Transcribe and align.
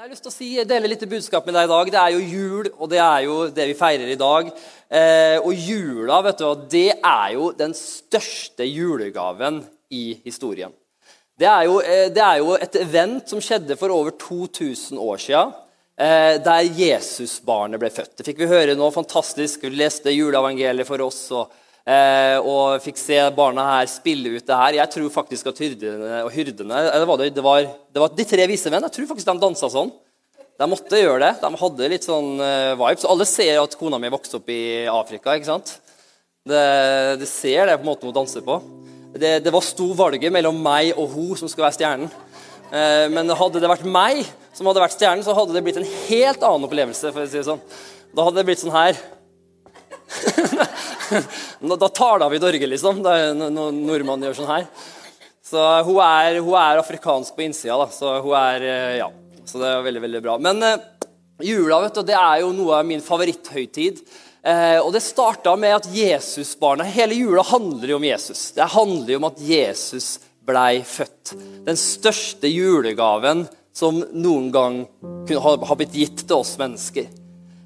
Jeg 0.00 0.06
har 0.06 0.14
lyst 0.14 0.24
til 0.24 0.30
å 0.30 0.32
si, 0.32 0.46
dele 0.64 0.88
litt 0.88 1.02
budskap 1.04 1.44
med 1.44 1.52
deg 1.58 1.66
i 1.66 1.68
dag. 1.68 1.88
Det 1.92 1.98
er 2.00 2.14
jo 2.14 2.20
jul, 2.24 2.68
og 2.72 2.88
det 2.88 3.00
er 3.04 3.24
jo 3.26 3.34
det 3.52 3.66
vi 3.68 3.74
feirer 3.76 4.08
i 4.08 4.16
dag. 4.16 4.46
Eh, 4.96 5.36
og 5.44 5.52
jula 5.52 6.22
vet 6.24 6.40
du, 6.40 6.62
det 6.72 6.94
er 6.94 7.34
jo 7.34 7.50
den 7.58 7.74
største 7.76 8.64
julegaven 8.64 9.58
i 9.92 10.14
historien. 10.24 10.72
Det 11.36 11.50
er, 11.50 11.66
jo, 11.68 11.76
eh, 11.84 12.06
det 12.16 12.24
er 12.24 12.40
jo 12.40 12.56
et 12.56 12.80
event 12.80 13.28
som 13.28 13.44
skjedde 13.44 13.76
for 13.76 13.92
over 13.92 14.16
2000 14.16 14.96
år 14.96 15.20
siden, 15.20 15.52
eh, 16.00 16.40
der 16.48 16.72
Jesusbarnet 16.80 17.84
ble 17.84 17.92
født. 17.92 18.14
Det 18.16 18.30
fikk 18.30 18.40
vi 18.40 18.48
høre 18.54 18.80
nå, 18.80 18.88
fantastisk. 18.96 19.68
Vi 19.68 19.82
leste 19.84 20.16
juleevangeliet 20.16 20.88
for 20.88 21.04
oss. 21.10 21.26
og 21.36 21.52
Eh, 21.90 22.36
og 22.46 22.78
fikk 22.84 23.00
se 23.00 23.16
barna 23.34 23.64
her 23.66 23.88
spille 23.90 24.36
ut 24.36 24.46
det 24.46 24.58
her. 24.60 24.76
Jeg 24.78 24.92
tror 24.94 25.10
faktisk 25.14 25.48
at 25.50 25.58
hyrdene 25.58 26.20
hyrdene 26.30 26.82
var, 27.08 27.16
det, 27.18 27.32
det, 27.34 27.42
var, 27.42 27.66
det 27.66 28.02
var, 28.02 28.12
de 28.14 28.26
tre 28.28 28.46
vise 28.50 28.70
menn. 28.70 28.84
Jeg 28.86 28.94
tror 28.94 29.08
faktisk 29.10 29.30
de 29.32 29.42
dansa 29.42 29.70
sånn. 29.72 29.90
De 30.60 30.68
måtte 30.68 31.00
gjøre 31.00 31.22
det. 31.24 31.32
De 31.40 31.62
hadde 31.62 31.88
litt 31.90 32.06
sånn 32.06 32.34
uh, 32.36 32.76
vibes. 32.78 33.06
Alle 33.08 33.26
ser 33.26 33.62
at 33.62 33.74
kona 33.80 33.98
mi 33.98 34.12
vokste 34.12 34.38
opp 34.38 34.52
i 34.52 34.86
Afrika. 34.92 35.34
ikke 35.34 35.48
sant? 35.48 35.78
Det, 36.46 36.64
det 37.20 37.28
ser 37.28 37.66
det 37.66 37.78
på 37.80 37.88
måten 37.88 38.10
hun 38.10 38.18
danser 38.20 38.44
på. 38.44 38.60
Det, 39.16 39.38
det 39.42 39.50
var 39.50 39.64
stor 39.66 39.94
valget 39.98 40.30
mellom 40.32 40.60
meg 40.62 40.92
og 40.94 41.16
hun 41.16 41.32
som 41.40 41.50
skulle 41.50 41.66
være 41.66 41.78
stjernen. 41.80 42.12
Uh, 42.70 43.08
men 43.10 43.34
hadde 43.34 43.64
det 43.64 43.72
vært 43.72 43.88
meg 43.88 44.22
som 44.54 44.68
hadde 44.68 44.84
vært 44.84 44.98
stjernen, 44.98 45.24
så 45.24 45.34
hadde 45.34 45.56
det 45.56 45.64
blitt 45.64 45.80
en 45.80 45.90
helt 46.06 46.44
annen 46.44 46.68
opplevelse. 46.68 47.10
for 47.10 47.24
å 47.24 47.26
si 47.26 47.40
det 47.40 47.48
sånn. 47.48 47.64
Da 48.14 48.28
hadde 48.28 48.42
det 48.42 48.46
blitt 48.52 48.62
sånn 48.62 48.76
her. 48.76 49.00
da 51.82 51.88
taler 51.88 52.32
vi 52.32 52.40
Norge, 52.42 52.70
liksom. 52.72 53.02
Når 53.02 53.74
nordmannen 53.76 54.28
gjør 54.28 54.40
sånn 54.40 54.52
her. 54.52 54.70
Så 55.50 55.66
hun 55.86 55.98
er, 56.04 56.38
hun 56.38 56.54
er 56.54 56.80
afrikansk 56.80 57.34
på 57.36 57.46
innsida, 57.48 57.76
da. 57.80 57.88
Så 57.94 58.14
hun 58.22 58.36
er 58.38 58.66
eh, 58.68 58.96
Ja. 59.00 59.10
Så 59.50 59.58
det 59.58 59.66
er 59.66 59.82
veldig, 59.82 60.02
veldig 60.04 60.20
bra. 60.22 60.34
Men 60.38 60.62
eh, 60.62 60.82
jula, 61.42 61.80
vet 61.82 61.96
du, 61.96 62.04
det 62.06 62.14
er 62.14 62.42
jo 62.44 62.52
noe 62.54 62.76
av 62.78 62.86
min 62.86 63.02
favoritthøytid. 63.02 64.02
Eh, 64.46 64.78
og 64.78 64.92
det 64.94 65.02
starta 65.04 65.56
med 65.58 65.74
at 65.80 65.88
Jesusbarna 65.92 66.86
Hele 66.88 67.18
jula 67.18 67.42
handler 67.44 67.94
jo 67.94 67.98
om 67.98 68.06
Jesus. 68.06 68.50
Det 68.56 68.68
handler 68.76 69.14
jo 69.14 69.20
om 69.20 69.28
at 69.28 69.42
Jesus 69.42 70.12
blei 70.46 70.84
født. 70.86 71.34
Den 71.66 71.76
største 71.76 72.48
julegaven 72.48 73.44
som 73.76 74.00
noen 74.12 74.50
gang 74.54 74.80
har 75.30 75.76
blitt 75.78 75.96
gitt 75.96 76.24
til 76.24 76.40
oss 76.40 76.56
mennesker. 76.60 77.10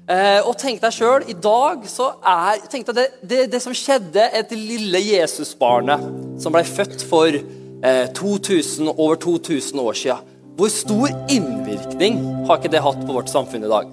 Eh, 0.05 0.37
og 0.45 0.53
tenk 0.61 0.83
deg 0.83 0.93
sjøl, 0.93 1.23
i 1.25 1.33
dag 1.33 1.85
så 1.89 2.11
er 2.29 2.59
tenk 2.69 2.85
deg 2.91 2.97
det, 2.99 3.05
det, 3.25 3.39
det 3.55 3.61
som 3.63 3.73
skjedde 3.73 4.27
et 4.37 4.51
lille 4.53 5.01
Jesusbarnet 5.01 6.03
som 6.41 6.53
ble 6.53 6.61
født 6.61 7.01
for 7.09 7.33
eh, 7.33 8.05
2000, 8.13 8.91
over 8.93 9.17
2000 9.23 9.81
år 9.81 9.97
siden. 9.97 10.33
Hvor 10.55 10.69
stor 10.69 11.09
innvirkning 11.33 12.21
har 12.45 12.61
ikke 12.61 12.71
det 12.75 12.83
hatt 12.85 13.01
på 13.01 13.17
vårt 13.17 13.33
samfunn 13.33 13.65
i 13.65 13.71
dag? 13.71 13.89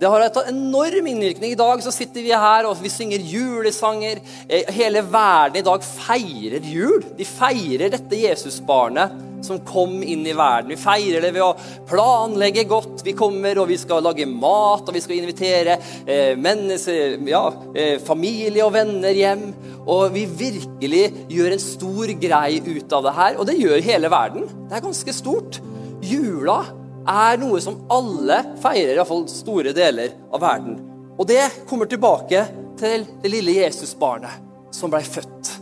Det 0.00 0.08
har 0.08 0.22
hatt 0.24 0.48
enorm 0.48 1.08
innvirkning. 1.10 1.50
I 1.52 1.58
dag 1.60 1.82
så 1.84 1.90
sitter 1.92 2.24
vi 2.24 2.32
her 2.32 2.64
og 2.64 2.78
vi 2.80 2.88
synger 2.88 3.20
julesanger. 3.20 4.22
Eh, 4.48 4.70
hele 4.72 5.02
verden 5.04 5.60
i 5.60 5.66
dag 5.66 5.84
feirer 5.84 6.64
jul. 6.64 7.04
De 7.18 7.26
feirer 7.28 7.92
dette 7.92 8.22
Jesusbarnet 8.22 9.18
som 9.44 9.60
kom 9.68 9.98
inn 10.00 10.24
i 10.24 10.32
verden. 10.36 10.72
Vi 10.72 10.80
feirer 10.80 11.20
det 11.26 11.34
ved 11.36 11.44
å 11.44 11.52
planlegge 11.88 12.64
godt. 12.70 13.04
Vi 13.04 13.12
kommer 13.16 13.60
og 13.60 13.68
vi 13.68 13.76
skal 13.80 14.00
lage 14.08 14.24
mat, 14.24 14.88
og 14.88 14.96
vi 14.96 15.04
skal 15.04 15.20
invitere 15.20 15.76
eh, 16.06 16.32
mennesker, 16.32 17.20
ja, 17.28 17.44
eh, 17.76 17.96
familie 18.00 18.64
og 18.64 18.72
venner 18.80 19.12
hjem. 19.12 19.50
Og 19.84 20.16
vi 20.16 20.24
virkelig 20.24 21.06
gjør 21.28 21.58
en 21.58 21.66
stor 21.68 22.16
grei 22.24 22.60
ut 22.64 22.96
av 22.96 23.04
det 23.04 23.16
her. 23.20 23.36
Og 23.36 23.52
det 23.52 23.60
gjør 23.60 23.88
hele 23.92 24.16
verden. 24.16 24.48
Det 24.64 24.80
er 24.80 24.88
ganske 24.88 25.20
stort. 25.20 25.60
Jula 26.00 26.62
er 27.08 27.40
noe 27.40 27.60
som 27.62 27.80
alle 27.92 28.42
feirer, 28.60 28.96
iallfall 28.96 29.26
store 29.30 29.72
deler 29.76 30.14
av 30.32 30.42
verden. 30.42 30.78
Og 31.20 31.28
det 31.28 31.42
kommer 31.68 31.88
tilbake 31.88 32.44
til 32.80 33.04
det 33.22 33.32
lille 33.32 33.58
Jesusbarnet 33.60 34.74
som 34.74 34.92
ble 34.92 35.02
født. 35.04 35.54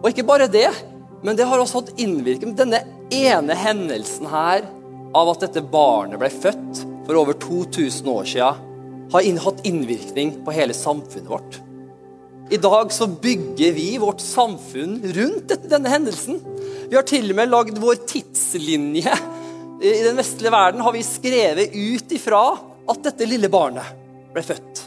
Og 0.00 0.10
ikke 0.10 0.26
bare 0.28 0.48
det, 0.50 0.68
men 1.24 1.36
det 1.36 1.46
har 1.48 1.60
også 1.60 1.82
hatt 1.82 2.00
innvirkning. 2.00 2.56
Denne 2.56 2.82
ene 3.12 3.56
hendelsen 3.56 4.28
her 4.30 4.64
av 5.16 5.32
at 5.32 5.44
dette 5.44 5.62
barnet 5.66 6.20
ble 6.20 6.30
født 6.32 6.84
for 7.06 7.18
over 7.20 7.36
2000 7.40 8.12
år 8.12 8.28
siden, 8.28 8.66
har 9.10 9.42
hatt 9.44 9.64
innvirkning 9.66 10.36
på 10.46 10.54
hele 10.54 10.76
samfunnet 10.76 11.30
vårt. 11.30 11.58
I 12.50 12.58
dag 12.58 12.92
så 12.92 13.06
bygger 13.06 13.72
vi 13.72 13.88
vårt 14.02 14.22
samfunn 14.22 15.00
rundt 15.16 15.52
denne 15.70 15.90
hendelsen. 15.90 16.40
Vi 16.90 16.96
har 16.96 17.06
til 17.06 17.30
og 17.30 17.38
med 17.38 17.50
lagd 17.50 17.78
vår 17.82 18.00
tidslinje. 18.10 19.14
I 19.80 20.02
den 20.04 20.16
vestlige 20.16 20.52
verden 20.52 20.80
har 20.84 20.92
vi 20.92 21.02
skrevet 21.02 21.72
ut 21.72 22.12
ifra 22.12 22.42
at 22.90 23.04
dette 23.04 23.28
lille 23.28 23.48
barnet 23.48 23.86
ble 24.34 24.42
født. 24.44 24.82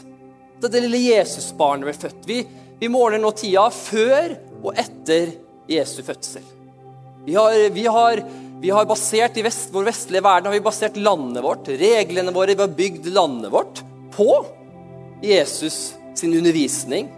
Dette 0.62 0.82
lille 0.84 1.00
Jesusbarnet 1.08 1.88
ble 1.88 1.94
født. 1.98 2.20
Vi, 2.28 2.38
vi 2.78 2.90
måler 2.92 3.18
nå 3.18 3.32
tida 3.34 3.66
før 3.74 4.36
og 4.62 4.78
etter 4.78 5.34
Jesu 5.70 5.98
fødsel. 6.06 6.44
Vi 7.26 7.34
har, 7.34 7.56
vi 7.74 7.86
har, 7.90 8.22
vi 8.62 8.70
har 8.70 8.86
basert 8.86 9.38
I 9.40 9.44
vest, 9.46 9.72
vår 9.74 9.88
vestlige 9.88 10.22
verden 10.22 10.50
har 10.50 10.54
vi 10.54 10.62
basert 10.64 10.96
landet 11.00 11.42
vårt, 11.42 11.68
reglene 11.68 12.34
våre, 12.36 12.54
vi 12.54 12.62
har 12.62 12.78
bygd 12.78 13.10
landet 13.16 13.50
vårt 13.52 13.82
på 14.14 14.28
Jesus 15.24 15.94
sin 16.14 16.36
undervisning 16.36 17.10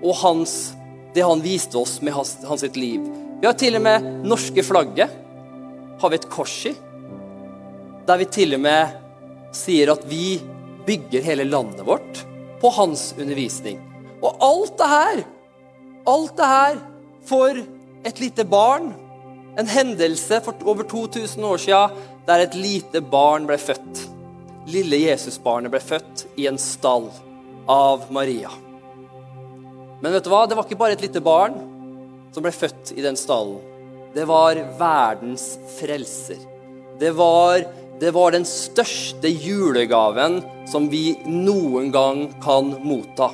og 0.00 0.16
hans, 0.24 0.72
det 1.14 1.22
han 1.22 1.42
viste 1.44 1.78
oss 1.78 1.98
med 2.02 2.16
hans, 2.16 2.38
hans 2.48 2.64
sitt 2.64 2.78
liv. 2.80 3.04
Vi 3.40 3.46
har 3.46 3.54
til 3.60 3.78
og 3.78 3.84
med 3.86 4.12
norske 4.26 4.64
flagget 4.66 5.12
har 6.00 6.10
vi 6.10 6.18
et 6.18 6.30
kors 6.32 6.56
i, 6.66 6.74
der 8.06 8.20
vi 8.20 8.28
til 8.30 8.56
og 8.56 8.62
med 8.64 8.96
sier 9.56 9.92
at 9.92 10.06
vi 10.08 10.38
bygger 10.86 11.24
hele 11.26 11.46
landet 11.48 11.84
vårt 11.86 12.22
på 12.60 12.70
hans 12.76 13.10
undervisning. 13.18 13.80
Og 14.20 14.36
alt 14.44 14.76
det 14.78 14.88
her, 14.90 15.22
alt 16.10 16.36
det 16.36 16.50
her 16.54 16.80
for 17.28 17.62
et 18.06 18.20
lite 18.20 18.44
barn 18.48 18.92
en 19.58 19.66
hendelse 19.66 20.40
for 20.44 20.54
over 20.64 20.86
2000 20.88 21.44
år 21.44 21.58
siden 21.60 21.90
der 22.26 22.44
et 22.44 22.54
lite 22.54 23.00
barn 23.02 23.48
ble 23.48 23.58
født. 23.58 24.04
Lille 24.70 25.00
Jesusbarnet 25.02 25.72
ble 25.72 25.80
født 25.82 26.26
i 26.38 26.46
en 26.46 26.58
stall 26.60 27.08
av 27.70 28.06
Maria. 28.14 28.52
Men 30.00 30.14
vet 30.14 30.24
du 30.24 30.30
hva? 30.32 30.46
det 30.46 30.56
var 30.56 30.68
ikke 30.68 30.80
bare 30.80 30.96
et 30.96 31.04
lite 31.04 31.22
barn 31.24 31.58
som 32.32 32.44
ble 32.44 32.52
født 32.54 32.94
i 32.96 33.02
den 33.04 33.18
stallen. 33.18 33.58
Det 34.14 34.24
var 34.26 34.58
verdens 34.78 35.52
frelser. 35.78 36.38
Det 37.00 37.10
var, 37.16 37.62
det 38.00 38.10
var 38.16 38.32
den 38.32 38.46
største 38.48 39.28
julegaven 39.28 40.38
som 40.68 40.86
vi 40.88 41.18
noen 41.28 41.90
gang 41.92 42.22
kan 42.40 42.70
motta. 42.80 43.28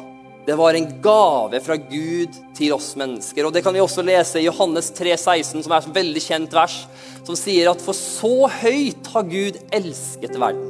Det 0.47 0.57
var 0.59 0.75
en 0.75 0.89
gave 1.03 1.61
fra 1.63 1.77
Gud 1.79 2.35
til 2.55 2.75
oss 2.75 2.93
mennesker. 2.99 3.47
Og 3.47 3.53
Det 3.55 3.63
kan 3.63 3.75
vi 3.75 3.83
også 3.83 4.03
lese 4.03 4.41
i 4.41 4.47
Johannes 4.47 4.91
3,16, 4.95 5.63
som 5.63 5.73
er 5.73 5.83
et 5.83 5.95
veldig 5.95 6.23
kjent 6.23 6.55
vers, 6.55 6.81
som 7.27 7.39
sier 7.39 7.71
at 7.71 7.83
for 7.83 7.95
så 7.95 8.51
høyt 8.61 9.11
har 9.15 9.27
Gud 9.31 9.59
elsket 9.75 10.35
verden, 10.39 10.67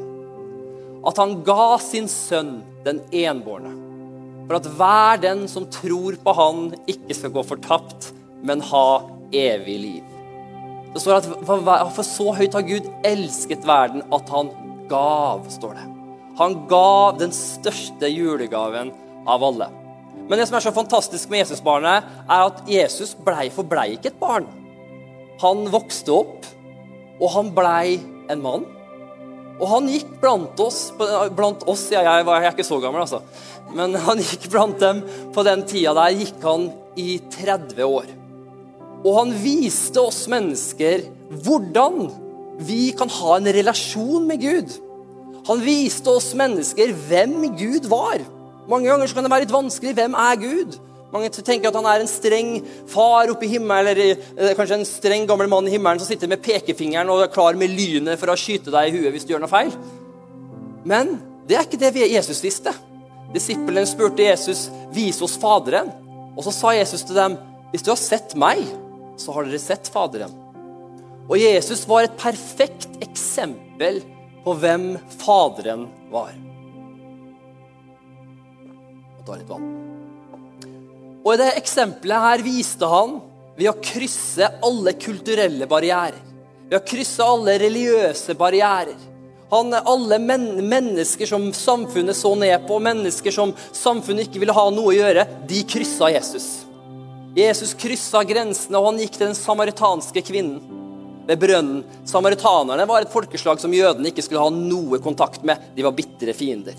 at 1.06 1.21
han 1.21 1.39
ga 1.47 1.77
sin 1.81 2.09
sønn, 2.09 2.59
den 2.85 3.01
enbårne, 3.12 3.73
for 4.47 4.59
at 4.59 4.69
hver 4.79 5.23
den 5.25 5.47
som 5.49 5.69
tror 5.73 6.17
på 6.21 6.37
han, 6.37 6.69
ikke 6.89 7.17
skal 7.17 7.33
gå 7.37 7.45
fortapt, 7.49 8.11
men 8.45 8.65
ha 8.73 8.89
evig 9.33 9.79
liv. 9.81 10.16
Det 10.97 11.03
står 11.03 11.19
at 11.21 11.91
for 11.93 12.07
så 12.09 12.31
høyt 12.39 12.55
har 12.57 12.65
Gud 12.65 12.87
elsket 13.05 13.67
verden 13.69 14.01
at 14.17 14.31
han 14.33 14.49
gav, 14.89 15.43
står 15.53 15.75
det. 15.77 15.83
Han 16.39 16.55
gav 16.71 17.19
den 17.21 17.34
største 17.37 18.09
julegaven 18.09 18.95
av 19.29 19.45
alle. 19.45 19.69
Men 20.25 20.41
det 20.41 20.47
som 20.49 20.56
er 20.56 20.65
så 20.65 20.73
fantastisk 20.73 21.29
med 21.29 21.43
Jesusbarnet, 21.43 22.09
er 22.25 22.47
at 22.49 22.65
Jesus 22.71 23.12
blei 23.29 23.51
forblei 23.53 23.91
ikke 23.99 24.15
et 24.15 24.19
barn. 24.23 24.49
Han 25.45 25.67
vokste 25.69 26.17
opp, 26.17 26.49
og 27.21 27.29
han 27.35 27.53
blei 27.53 27.99
en 28.33 28.41
mann. 28.49 28.65
Og 29.61 29.69
han 29.69 29.93
gikk 29.93 30.09
blant 30.21 30.59
oss 30.61 30.91
Blant 30.97 31.62
oss, 31.65 31.87
ja, 31.93 32.03
jeg, 32.05 32.25
jeg 32.29 32.44
er 32.44 32.53
ikke 32.56 32.67
så 32.73 32.81
gammel, 32.81 33.05
altså. 33.05 33.20
Men 33.76 33.97
han 34.00 34.20
gikk 34.25 34.49
blant 34.49 34.81
dem 34.81 35.05
på 35.37 35.44
den 35.44 35.69
tida 35.69 35.93
der 35.97 36.17
gikk 36.25 36.41
han 36.44 36.70
i 36.97 37.19
30 37.37 37.85
år. 37.85 38.17
Og 39.06 39.20
han 39.20 39.35
viste 39.38 40.03
oss 40.03 40.25
mennesker 40.31 41.06
hvordan 41.47 42.08
vi 42.67 42.91
kan 42.97 43.11
ha 43.12 43.37
en 43.37 43.50
relasjon 43.55 44.26
med 44.26 44.43
Gud. 44.43 44.73
Han 45.47 45.62
viste 45.62 46.11
oss 46.11 46.32
mennesker 46.38 46.91
hvem 47.06 47.38
Gud 47.58 47.87
var. 47.91 48.19
Mange 48.67 48.91
ganger 48.91 49.12
kan 49.14 49.26
det 49.26 49.31
være 49.31 49.47
litt 49.47 49.55
vanskelig. 49.55 49.94
Hvem 49.94 50.17
er 50.19 50.41
Gud? 50.43 50.79
Mange 51.14 51.31
tenker 51.31 51.70
at 51.70 51.79
han 51.79 51.87
er 51.87 52.03
en 52.03 52.11
streng 52.11 52.49
far 52.91 53.31
oppe 53.31 53.47
i 53.47 53.53
himmelen, 53.53 53.93
eller 53.93 54.17
eh, 54.17 54.56
kanskje 54.58 54.81
en 54.81 54.88
streng 54.88 55.29
gammel 55.29 55.49
mann 55.49 55.69
i 55.69 55.76
himmelen 55.76 56.03
som 56.03 56.08
sitter 56.11 56.31
med 56.31 56.43
pekefingeren 56.43 57.12
og 57.12 57.23
er 57.23 57.31
klar 57.32 57.55
med 57.58 57.70
lynet 57.70 58.19
for 58.19 58.32
å 58.32 58.38
skyte 58.41 58.75
deg 58.75 58.91
i 58.91 58.97
huet 58.99 59.14
hvis 59.14 59.29
du 59.29 59.32
gjør 59.32 59.44
noe 59.44 59.53
feil. 59.53 59.70
Men 60.87 61.14
det 61.47 61.61
er 61.61 61.69
ikke 61.69 61.79
det 61.79 62.08
Jesus 62.11 62.43
visste. 62.43 62.75
Disiplene 63.35 63.87
spurte 63.87 64.26
Jesus, 64.26 64.67
'Vis 64.91 65.23
oss 65.23 65.38
Faderen'. 65.38 65.93
Og 66.37 66.44
så 66.44 66.53
sa 66.53 66.75
Jesus 66.75 67.03
til 67.03 67.14
dem, 67.14 67.38
'Hvis 67.70 67.85
du 67.85 67.91
har 67.91 68.03
sett 68.03 68.35
meg, 68.35 68.67
så 69.17 69.33
har 69.33 69.47
dere 69.47 69.61
sett 69.63 69.91
Faderen'. 69.93 70.35
Og 71.27 71.39
Jesus 71.41 71.87
var 71.89 72.07
et 72.07 72.19
perfekt 72.19 72.89
eksempel 73.03 74.03
på 74.45 74.55
hvem 74.61 74.93
Faderen 75.19 75.89
var. 76.13 76.37
Og 79.19 79.25
ta 79.27 79.39
litt 79.39 79.51
vann. 79.51 79.67
Og 81.27 81.33
I 81.35 81.41
det 81.41 81.49
eksempelet 81.59 82.23
her 82.23 82.45
viste 82.47 82.87
han 82.87 83.19
ved 83.57 83.73
å 83.73 83.81
krysse 83.83 84.47
alle 84.63 84.95
kulturelle 85.01 85.67
barrierer. 85.67 86.21
Ved 86.69 86.79
å 86.79 86.87
krysse 86.87 87.25
alle 87.27 87.57
religiøse 87.59 88.37
barrierer. 88.39 88.99
Han, 89.51 89.75
alle 89.75 90.19
men 90.19 90.49
mennesker 90.67 91.27
som 91.31 91.53
samfunnet 91.55 92.19
så 92.19 92.35
ned 92.39 92.67
på, 92.67 92.79
mennesker 92.83 93.35
som 93.35 93.53
samfunnet 93.73 94.27
ikke 94.27 94.43
ville 94.43 94.55
ha 94.55 94.65
noe 94.75 94.91
å 94.91 94.97
gjøre, 94.97 95.27
de 95.47 95.63
kryssa 95.71 96.11
Jesus. 96.11 96.66
Jesus 97.37 97.75
kryssa 97.77 98.23
grensene, 98.25 98.81
og 98.81 98.91
han 98.91 99.00
gikk 99.03 99.19
til 99.19 99.27
den 99.29 99.37
samaritanske 99.37 100.23
kvinnen 100.25 100.61
ved 101.27 101.41
brønnen. 101.43 101.83
Samaritanerne 102.09 102.87
var 102.88 103.05
et 103.05 103.12
folkeslag 103.12 103.61
som 103.61 103.75
jødene 103.77 104.09
ikke 104.09 104.25
skulle 104.25 104.44
ha 104.44 104.53
noe 104.53 105.00
kontakt 105.05 105.44
med. 105.44 105.73
De 105.77 105.85
var 105.85 105.93
bitre 105.97 106.33
fiender. 106.37 106.79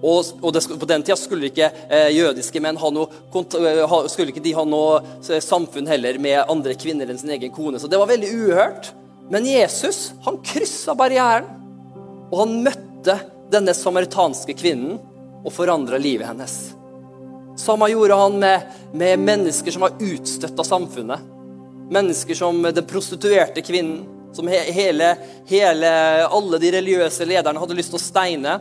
Og, 0.00 0.24
og 0.40 0.52
det, 0.54 0.62
På 0.78 0.88
den 0.88 1.04
tida 1.04 1.16
skulle 1.18 1.50
ikke 1.50 1.68
eh, 1.68 2.12
jødiske 2.14 2.60
menn 2.62 2.78
ha 2.80 2.90
noe, 2.92 3.08
eh, 3.32 3.94
skulle 4.12 4.32
ikke 4.32 4.44
de 4.44 4.54
ha 4.56 4.64
noe 4.68 5.00
eh, 5.02 5.42
samfunn 5.42 5.88
heller 5.90 6.20
med 6.22 6.44
andre 6.52 6.76
kvinner 6.78 7.10
enn 7.10 7.20
sin 7.20 7.32
egen 7.36 7.52
kone. 7.52 7.80
Så 7.80 7.90
det 7.92 8.00
var 8.00 8.08
veldig 8.12 8.32
uhørt. 8.40 8.92
Men 9.32 9.48
Jesus 9.48 10.12
han 10.24 10.38
kryssa 10.46 10.94
barrieren, 10.96 11.48
og 12.30 12.40
han 12.44 12.58
møtte 12.62 13.18
denne 13.50 13.74
samaritanske 13.74 14.54
kvinnen 14.58 15.00
og 15.42 15.52
forandra 15.54 15.98
livet 15.98 16.28
hennes. 16.30 16.54
Samme 17.56 17.88
gjorde 17.88 18.14
han 18.14 18.38
med, 18.38 18.60
med 18.92 19.18
mennesker 19.18 19.72
som 19.72 19.86
var 19.86 19.96
utstøtt 20.00 20.58
av 20.60 20.68
samfunnet. 20.68 21.32
Mennesker 21.90 22.36
som 22.36 22.60
den 22.62 22.86
prostituerte 22.88 23.62
kvinnen, 23.64 24.04
som 24.36 24.48
hele, 24.50 25.14
hele, 25.48 25.90
alle 26.26 26.60
de 26.60 26.72
religiøse 26.74 27.24
lederne 27.24 27.60
hadde 27.62 27.76
lyst 27.78 27.94
til 27.94 28.00
å 28.00 28.04
steine. 28.04 28.58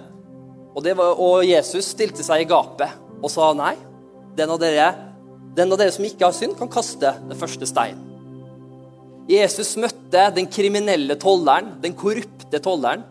Og, 0.75 0.86
var, 0.86 1.19
og, 1.19 1.44
Jesus 1.44 1.92
stilte 1.92 2.24
seg 2.24 2.45
i 2.45 2.47
gapet 2.47 2.95
og 3.19 3.31
sa 3.31 3.51
nei. 3.57 3.74
Den 4.36 4.51
av, 4.51 4.59
dere, 4.59 4.88
den 5.56 5.71
av 5.71 5.80
dere 5.80 5.92
som 5.95 6.07
ikke 6.07 6.27
har 6.27 6.36
synd, 6.36 6.56
kan 6.59 6.71
kaste 6.71 7.15
den 7.27 7.39
første 7.39 7.68
steinen. 7.68 8.03
Jesus 9.27 9.74
møtte 9.81 10.27
den 10.36 10.47
kriminelle 10.51 11.15
tolleren, 11.18 11.74
den 11.81 11.95
korrupte 11.97 12.59
tolleren, 12.62 13.03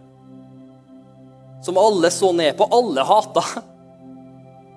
som 1.65 1.81
alle 1.81 2.11
så 2.13 2.31
ned 2.37 2.55
på, 2.57 2.69
alle 2.71 3.05
hata. 3.09 3.43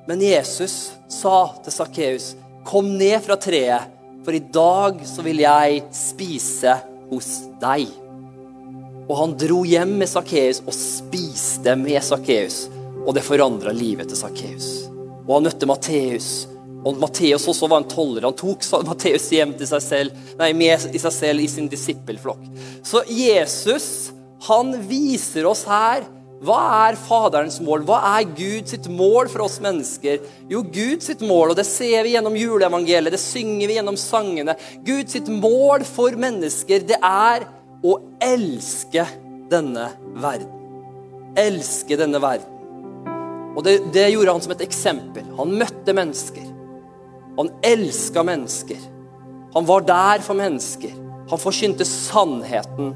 Men 0.08 0.22
Jesus 0.24 0.92
sa 1.12 1.54
til 1.64 1.74
Sakkeus, 1.74 2.36
'Kom 2.66 2.98
ned 2.98 3.20
fra 3.24 3.36
treet, 3.36 3.92
for 4.24 4.34
i 4.34 4.40
dag 4.40 5.00
så 5.08 5.24
vil 5.24 5.40
jeg 5.44 5.84
spise 5.92 6.78
hos 7.10 7.30
deg. 7.60 7.88
Og 9.08 9.16
han 9.18 9.36
dro 9.40 9.62
hjem 9.64 9.98
med 10.00 10.10
Sakkeus 10.10 10.62
og 10.66 10.76
spiste 10.76 11.76
med 11.76 12.04
Sakkeus. 12.04 12.70
Og 13.06 13.14
det 13.16 13.24
forandra 13.24 13.72
livet 13.72 14.08
til 14.08 14.20
Sakkeus. 14.20 14.90
Og 15.28 15.34
han 15.36 15.48
møtte 15.48 15.68
Matteus. 15.68 16.48
Og 16.84 17.00
Matteus 17.00 17.48
også 17.48 17.68
var 17.68 17.84
en 17.84 17.90
toller. 17.92 18.28
Han 18.28 18.36
tok 18.36 18.64
Matteus 18.88 19.30
hjem 19.32 19.54
til 19.60 19.68
seg 19.68 19.82
selv, 19.82 20.12
nei, 20.40 20.52
med 20.54 20.96
i 20.96 21.00
seg 21.00 21.14
selv 21.16 21.44
i 21.44 21.48
sin 21.48 21.68
disippelflokk. 21.72 22.44
Så 22.84 23.04
Jesus 23.08 24.12
han 24.48 24.76
viser 24.88 25.48
oss 25.50 25.64
her 25.68 26.04
hva 26.46 26.58
er 26.86 26.98
Faderens 27.02 27.58
mål? 27.66 27.82
Hva 27.88 27.98
er 28.14 28.28
Guds 28.38 28.76
mål 28.94 29.30
for 29.32 29.48
oss 29.48 29.58
mennesker? 29.64 30.22
Jo, 30.52 30.62
Guds 30.62 31.10
mål, 31.24 31.54
og 31.54 31.58
det 31.58 31.66
ser 31.66 32.04
vi 32.06 32.14
gjennom 32.14 32.38
juleevangeliet, 32.38 33.14
det 33.16 33.22
synger 33.22 33.72
vi 33.72 33.78
gjennom 33.80 33.98
sangene. 33.98 34.54
Guds 34.86 35.18
mål 35.26 35.86
for 35.88 36.14
mennesker, 36.20 36.86
det 36.86 37.00
er 37.02 37.48
å 37.82 37.98
elske 38.22 39.08
denne 39.50 39.90
verden. 40.22 40.54
Elske 41.38 41.98
denne 41.98 42.22
verden. 42.22 42.54
Og 43.58 43.66
det, 43.66 43.80
det 43.94 44.06
gjorde 44.14 44.38
han 44.38 44.46
som 44.46 44.54
et 44.54 44.64
eksempel. 44.68 45.26
Han 45.40 45.58
møtte 45.58 45.98
mennesker. 45.98 46.46
Han 47.40 47.50
elska 47.66 48.22
mennesker. 48.26 48.88
Han 49.58 49.66
var 49.66 49.90
der 49.90 50.22
for 50.26 50.38
mennesker. 50.38 50.94
Han 51.32 51.42
forkynte 51.42 51.86
sannheten 51.86 52.94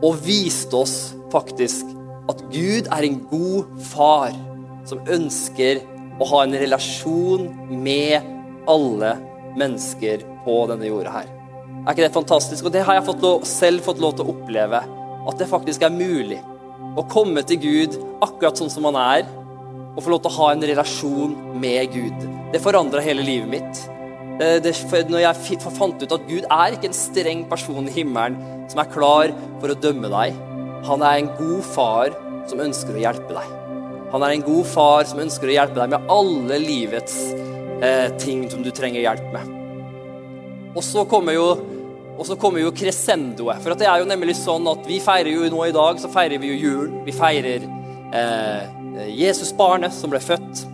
og 0.00 0.22
viste 0.24 0.80
oss 0.80 0.98
faktisk 1.32 1.99
at 2.30 2.44
Gud 2.52 2.88
er 2.90 3.06
en 3.06 3.18
god 3.30 3.74
far 3.90 4.36
som 4.88 5.02
ønsker 5.10 5.82
å 6.20 6.28
ha 6.30 6.44
en 6.44 6.56
relasjon 6.60 7.48
med 7.70 8.26
alle 8.70 9.14
mennesker 9.58 10.24
på 10.44 10.56
denne 10.70 10.88
jorda 10.90 11.14
her. 11.20 11.28
Er 11.80 11.94
ikke 11.94 12.04
det 12.04 12.14
fantastisk? 12.14 12.66
Og 12.68 12.74
det 12.74 12.84
har 12.84 12.98
jeg 12.98 13.06
fått 13.08 13.22
lov, 13.24 13.44
selv 13.48 13.84
fått 13.86 14.02
lov 14.02 14.16
til 14.16 14.26
å 14.26 14.34
oppleve. 14.34 14.82
At 15.28 15.40
det 15.40 15.48
faktisk 15.50 15.84
er 15.84 15.94
mulig 15.94 16.40
å 16.98 17.06
komme 17.08 17.44
til 17.46 17.60
Gud 17.62 17.96
akkurat 18.24 18.58
sånn 18.60 18.72
som 18.72 18.88
han 18.88 18.98
er, 19.00 19.28
og 19.90 20.02
få 20.04 20.12
lov 20.12 20.20
til 20.24 20.30
å 20.30 20.36
ha 20.38 20.50
en 20.54 20.66
relasjon 20.70 21.32
med 21.60 21.94
Gud. 21.94 22.28
Det 22.52 22.62
forandra 22.62 23.02
hele 23.04 23.24
livet 23.26 23.50
mitt. 23.50 23.82
Det, 24.40 24.72
når 25.10 25.24
jeg 25.24 25.58
fant 25.76 26.00
ut 26.00 26.14
at 26.16 26.28
Gud 26.28 26.46
er 26.46 26.76
ikke 26.76 26.88
en 26.88 26.96
streng 26.96 27.42
person 27.50 27.88
i 27.88 27.92
himmelen 27.92 28.38
som 28.72 28.80
er 28.80 28.92
klar 28.92 29.34
for 29.60 29.72
å 29.72 29.76
dømme 29.76 30.08
deg. 30.12 30.38
Han 30.88 31.02
er 31.04 31.20
en 31.20 31.32
god 31.36 31.64
far 31.74 32.14
som 32.48 32.62
ønsker 32.64 32.96
å 32.96 33.02
hjelpe 33.02 33.36
deg. 33.36 33.56
Han 34.10 34.24
er 34.26 34.34
en 34.34 34.44
god 34.46 34.66
far 34.66 35.06
som 35.06 35.20
ønsker 35.22 35.50
å 35.50 35.54
hjelpe 35.54 35.78
deg 35.78 35.92
med 35.92 36.10
alle 36.10 36.58
livets 36.62 37.16
eh, 37.84 38.08
ting 38.18 38.46
som 38.50 38.64
du 38.64 38.72
trenger 38.74 39.04
hjelp 39.04 39.28
med. 39.34 39.52
Og 40.74 40.82
så 40.86 41.04
kommer 41.10 41.36
jo, 41.36 41.46
og 42.16 42.24
så 42.26 42.36
kommer 42.40 42.62
jo 42.62 42.74
crescendoet. 42.74 43.62
For 43.62 43.78
det 43.78 43.86
er 43.90 44.02
jo 44.02 44.10
nemlig 44.10 44.36
sånn 44.38 44.66
at 44.70 44.86
vi 44.88 44.98
feirer 45.02 45.30
jo 45.34 45.50
nå 45.52 45.62
i 45.68 45.76
dag 45.76 46.00
så 46.02 46.10
feirer 46.10 46.42
vi 46.42 46.52
jo 46.52 46.60
julen. 46.64 47.00
Vi 47.06 47.14
feirer 47.14 47.66
eh, 48.16 49.10
Jesusbarnet 49.14 49.94
som 49.94 50.12
ble 50.12 50.22
født. 50.22 50.64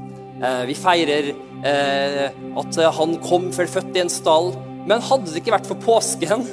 Eh, 0.40 0.62
vi 0.70 0.76
feirer 0.78 1.32
eh, 1.66 2.26
at 2.62 2.82
han 3.00 3.16
kom 3.24 3.50
før 3.56 3.72
født 3.78 3.96
i 3.96 4.04
en 4.04 4.12
stall. 4.12 4.54
Men 4.86 5.02
hadde 5.02 5.32
det 5.32 5.42
ikke 5.42 5.56
vært 5.56 5.68
for 5.68 5.82
påsken, 5.82 6.44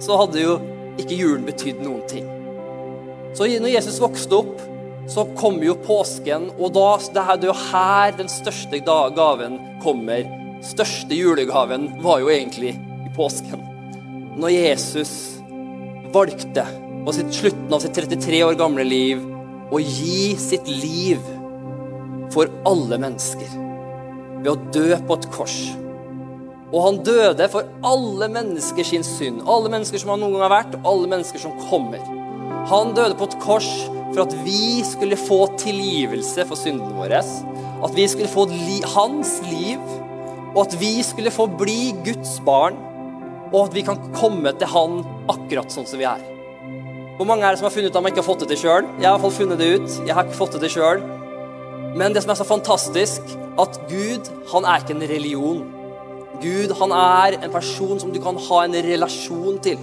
så 0.00 0.16
hadde 0.16 0.40
jo 0.40 0.56
ikke 0.96 1.18
julen 1.18 1.44
betydd 1.44 1.82
noen 1.84 2.06
ting. 2.08 2.30
Så 3.34 3.48
når 3.50 3.72
Jesus 3.72 3.98
vokste 4.02 4.38
opp, 4.38 4.62
så 5.10 5.26
kom 5.36 5.58
jo 5.62 5.74
påsken, 5.84 6.48
og 6.56 6.72
da, 6.76 6.86
det 7.12 7.22
er 7.22 7.48
jo 7.50 7.56
her 7.66 8.14
den 8.16 8.30
største 8.30 8.78
gaven 8.86 9.58
kommer. 9.82 10.24
Største 10.64 11.16
julegaven 11.18 11.90
var 12.04 12.22
jo 12.22 12.30
egentlig 12.32 12.72
i 12.78 13.12
påsken. 13.16 13.60
Når 14.40 14.54
Jesus 14.54 15.12
valgte 16.14 16.64
på 17.04 17.12
slutten 17.12 17.74
av 17.74 17.82
sitt 17.84 17.98
33 17.98 18.40
år 18.46 18.56
gamle 18.58 18.86
liv 18.86 19.20
å 19.74 19.80
gi 19.82 20.34
sitt 20.40 20.70
liv 20.70 21.20
for 22.32 22.48
alle 22.66 22.98
mennesker 23.02 23.50
ved 24.44 24.50
å 24.54 24.58
dø 24.72 24.88
på 25.04 25.18
et 25.18 25.30
kors. 25.34 25.58
Og 26.74 26.80
han 26.86 27.02
døde 27.06 27.46
for 27.52 27.68
alle 27.86 28.28
menneskers 28.32 28.94
synd. 29.06 29.42
Alle 29.46 29.70
mennesker 29.70 30.00
som 30.00 30.14
han 30.14 30.24
noen 30.24 30.34
gang 30.34 30.46
har 30.46 30.54
vært, 30.54 30.78
og 30.80 30.88
alle 30.90 31.10
mennesker 31.12 31.42
som 31.42 31.54
kommer. 31.68 32.02
Han 32.70 32.94
døde 32.96 33.16
på 33.18 33.28
et 33.28 33.36
kors 33.42 33.68
for 34.14 34.22
at 34.24 34.34
vi 34.44 34.80
skulle 34.86 35.18
få 35.20 35.40
tilgivelse 35.60 36.46
for 36.48 36.56
syndene 36.56 36.94
våre. 36.96 37.20
At 37.84 37.96
vi 37.96 38.06
skulle 38.08 38.30
få 38.30 38.46
li 38.48 38.78
hans 38.94 39.36
liv, 39.50 39.82
og 40.54 40.62
at 40.66 40.76
vi 40.80 40.94
skulle 41.04 41.34
få 41.34 41.48
bli 41.60 41.92
Guds 42.06 42.38
barn. 42.46 42.78
Og 43.52 43.66
at 43.66 43.74
vi 43.76 43.84
kan 43.86 44.00
komme 44.16 44.54
til 44.58 44.70
han 44.70 45.02
akkurat 45.30 45.74
sånn 45.74 45.86
som 45.86 46.00
vi 46.00 46.06
er. 46.08 46.22
Hvor 47.18 47.28
mange 47.28 47.44
er 47.46 47.54
det 47.54 47.60
som 47.60 47.68
har 47.68 47.74
funnet 47.74 47.92
ut 47.92 47.98
at 47.98 48.02
man 48.02 48.10
ikke 48.10 48.22
har 48.24 48.26
fått 48.26 48.40
det 48.42 48.48
til 48.54 48.62
sjøl? 48.64 48.88
Jeg 48.96 49.06
har 49.06 49.12
i 49.12 49.14
hvert 49.14 49.26
fall 49.26 49.36
funnet 49.36 49.60
det 49.60 49.68
ut. 49.76 49.98
Jeg 50.08 50.16
har 50.16 50.26
ikke 50.26 50.38
fått 50.40 50.56
det 50.56 50.64
til 50.64 50.72
sjøl. 50.78 51.04
Men 51.94 52.16
det 52.16 52.24
som 52.24 52.32
er 52.32 52.40
så 52.40 52.46
fantastisk, 52.48 53.34
at 53.60 53.76
Gud, 53.90 54.30
han 54.50 54.66
er 54.66 54.82
ikke 54.82 54.96
en 54.96 55.06
religion. 55.12 55.60
Gud, 56.42 56.72
han 56.80 56.96
er 56.96 57.36
en 57.38 57.52
person 57.54 58.00
som 58.02 58.10
du 58.10 58.18
kan 58.24 58.40
ha 58.48 58.64
en 58.64 58.74
relasjon 58.88 59.60
til. 59.62 59.78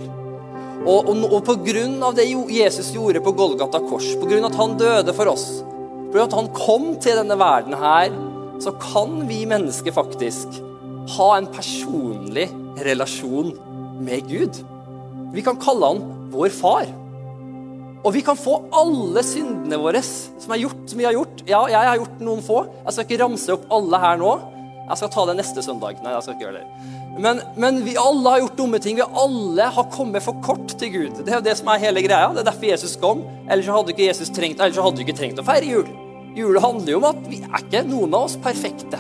Og, 0.81 1.09
og, 1.11 1.25
og 1.27 1.41
på 1.45 1.55
grunn 1.61 1.99
av 2.01 2.15
det 2.17 2.25
Jesus 2.31 2.89
gjorde 2.95 3.21
på 3.21 3.35
Golgata 3.37 3.81
kors, 3.85 4.07
på 4.17 4.29
grunn 4.29 4.47
av 4.47 4.49
at 4.49 4.59
han 4.61 4.77
døde 4.79 5.13
for 5.13 5.29
oss, 5.29 5.45
på 5.61 6.15
grunn 6.15 6.25
av 6.25 6.31
at 6.31 6.37
han 6.39 6.51
kom 6.57 6.87
til 7.03 7.19
denne 7.21 7.37
verden 7.37 7.77
her, 7.77 8.15
så 8.61 8.73
kan 8.81 9.21
vi 9.29 9.43
mennesker 9.49 9.93
faktisk 9.93 10.57
ha 11.17 11.29
en 11.37 11.49
personlig 11.53 12.47
relasjon 12.85 13.53
med 14.01 14.25
Gud. 14.29 14.57
Vi 15.33 15.45
kan 15.45 15.59
kalle 15.61 15.93
han 15.93 16.01
vår 16.33 16.49
far. 16.53 16.89
Og 18.01 18.15
vi 18.15 18.23
kan 18.25 18.37
få 18.37 18.57
alle 18.73 19.21
syndene 19.25 19.77
våre 19.77 20.01
som, 20.01 20.53
gjort, 20.57 20.87
som 20.89 20.97
vi 20.97 21.05
har 21.05 21.13
gjort. 21.13 21.43
Ja, 21.45 21.61
jeg 21.69 21.89
har 21.91 21.99
gjort 22.01 22.23
noen 22.25 22.41
få. 22.45 22.63
Jeg 22.81 22.95
skal 22.95 23.05
ikke 23.05 23.21
ramse 23.21 23.53
opp 23.53 23.67
alle 23.77 24.01
her 24.01 24.17
nå. 24.21 24.31
Jeg 24.87 24.99
skal 24.99 25.11
ta 25.13 25.25
det 25.29 25.37
neste 25.39 25.63
søndag. 25.63 26.01
Nei, 26.03 26.11
jeg 26.15 26.25
skal 26.25 26.35
ikke 26.35 26.47
gjøre 26.47 26.61
det. 26.61 26.99
Men, 27.21 27.41
men, 27.59 27.79
vi 27.85 27.93
alle 27.99 28.33
har 28.33 28.41
gjort 28.43 28.57
dumme 28.59 28.79
ting. 28.83 28.97
Vi 28.99 29.07
alle 29.23 29.67
har 29.75 29.89
kommet 29.93 30.25
for 30.25 30.39
kort 30.43 30.73
til 30.79 30.91
Gud. 30.93 31.21
Det 31.21 31.31
er 31.31 31.39
jo 31.39 31.45
det 31.45 31.57
som 31.59 31.71
er 31.71 31.83
hele 31.83 32.03
greia. 32.05 32.31
Det 32.33 32.43
er 32.43 32.49
derfor 32.49 32.71
Jesus 32.71 32.97
kom. 32.99 33.23
Ellers 33.47 33.71
hadde 33.71 33.93
ikke 33.95 34.07
Jesus 34.07 34.33
trengt, 34.35 34.59
ellers 34.63 34.81
hadde 34.83 35.03
ikke 35.05 35.17
trengt 35.17 35.39
å 35.39 35.47
feire 35.47 35.69
jul. 35.69 35.87
Jul 36.35 36.59
handler 36.63 36.93
jo 36.93 36.99
om 37.01 37.09
at 37.09 37.23
vi 37.27 37.41
er 37.43 37.63
ikke 37.63 37.83
noen 37.87 38.13
av 38.15 38.29
oss 38.29 38.37
perfekte. 38.39 38.99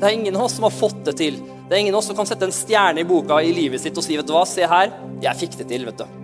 Det 0.00 0.08
er 0.08 0.16
ingen 0.16 0.34
av 0.34 0.48
oss 0.48 0.56
som 0.58 0.66
har 0.66 0.74
fått 0.74 1.04
det 1.06 1.14
til. 1.20 1.36
Det 1.68 1.76
er 1.76 1.84
ingen 1.84 1.94
av 1.94 2.00
oss 2.02 2.08
som 2.10 2.18
kan 2.18 2.26
sette 2.26 2.48
en 2.48 2.54
stjerne 2.54 3.04
i 3.04 3.06
boka 3.06 3.38
i 3.38 3.52
livet 3.54 3.82
sitt 3.82 3.98
og 3.98 4.04
si 4.04 4.18
vet 4.18 4.26
du 4.26 4.34
hva, 4.34 4.42
se 4.48 4.66
her, 4.66 4.90
jeg 5.22 5.38
fikk 5.44 5.60
det 5.60 5.68
til. 5.70 5.86
vet 5.86 6.02
du. 6.02 6.18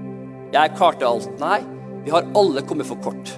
Jeg 0.55 0.75
klarte 0.79 1.07
alt. 1.07 1.31
Nei, 1.43 1.61
Vi 2.05 2.13
har 2.15 2.25
alle 2.39 2.63
kommet 2.65 2.89
for 2.89 2.97
kort. 3.05 3.31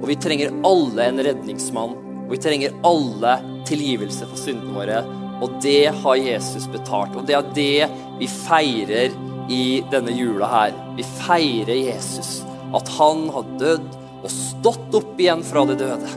Og 0.00 0.06
vi 0.08 0.16
trenger 0.16 0.54
alle 0.64 1.04
en 1.04 1.20
redningsmann. 1.20 1.96
Og 2.26 2.34
vi 2.34 2.40
trenger 2.42 2.74
alle 2.86 3.36
tilgivelse 3.68 4.26
for 4.26 4.40
syndene 4.40 4.74
våre. 4.74 5.02
Og 5.44 5.58
det 5.62 5.92
har 6.02 6.18
Jesus 6.18 6.66
betalt. 6.72 7.14
Og 7.16 7.26
det 7.28 7.36
er 7.38 7.54
det 7.56 7.88
vi 8.20 8.28
feirer 8.30 9.14
i 9.52 9.64
denne 9.92 10.14
jula 10.16 10.48
her. 10.50 10.76
Vi 10.98 11.06
feirer 11.22 11.76
Jesus. 11.76 12.40
At 12.74 12.88
han 12.96 13.28
har 13.34 13.46
dødd 13.60 13.88
og 14.22 14.30
stått 14.32 14.96
opp 14.98 15.20
igjen 15.20 15.44
fra 15.46 15.64
det 15.68 15.78
døde. 15.82 16.12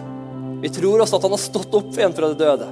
Vi 0.63 0.71
tror 0.75 1.03
også 1.03 1.19
at 1.19 1.27
han 1.27 1.35
har 1.35 1.43
stått 1.43 1.75
opp 1.77 1.93
igjen 1.95 2.15
fra 2.15 2.31
det 2.31 2.41
døde. 2.41 2.69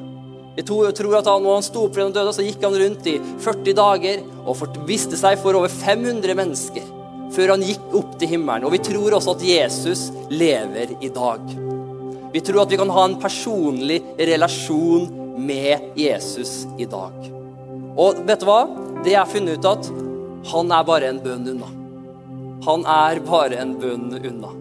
Vi 0.58 0.65
tror 0.65 0.89
at 0.89 1.27
han, 1.29 1.44
når 1.46 1.60
han 1.60 1.65
sto 1.67 1.84
opp 1.86 1.94
fra 1.94 2.08
det 2.08 2.17
døde, 2.17 2.34
så 2.34 2.46
gikk 2.46 2.63
han 2.65 2.79
rundt 2.82 3.10
i 3.12 3.20
40 3.46 3.77
dager 3.77 4.24
og 4.50 4.79
viste 4.89 5.20
seg 5.20 5.38
for 5.44 5.60
over 5.60 5.70
500 5.70 6.34
mennesker 6.39 6.94
før 7.36 7.53
han 7.53 7.65
gikk 7.67 7.96
opp 8.00 8.17
til 8.17 8.34
himmelen. 8.34 8.65
Og 8.65 8.74
vi 8.74 8.82
tror 8.82 9.20
også 9.20 9.38
at 9.38 9.46
Jesus 9.46 10.08
lever 10.34 10.98
i 11.03 11.13
dag. 11.13 11.67
Vi 12.34 12.41
tror 12.41 12.63
at 12.63 12.72
vi 12.72 12.79
kan 12.79 12.91
ha 12.91 13.05
en 13.07 13.17
personlig 13.22 14.01
relasjon 14.19 15.07
med 15.38 15.93
Jesus 15.96 16.65
i 16.77 16.86
dag. 16.89 17.31
Og 17.98 18.22
vet 18.27 18.41
du 18.41 18.48
hva? 18.50 18.62
Det 19.03 19.13
jeg 19.13 19.22
har 19.22 19.31
funnet 19.31 19.57
ut 19.57 19.69
at 19.69 19.89
han 20.51 20.72
er 20.74 20.88
bare 20.88 21.12
en 21.12 21.22
bønn 21.24 21.48
unna. 21.53 21.69
Han 22.67 22.84
er 22.89 23.22
bare 23.25 23.62
en 23.62 23.75
bønn 23.79 24.10
unna. 24.17 24.51